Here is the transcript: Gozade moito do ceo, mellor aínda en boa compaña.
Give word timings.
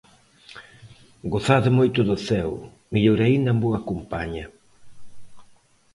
Gozade 1.33 1.69
moito 1.77 1.99
do 2.09 2.15
ceo, 2.27 2.53
mellor 2.93 3.19
aínda 3.21 3.49
en 3.53 3.59
boa 3.65 3.79
compaña. 3.89 4.45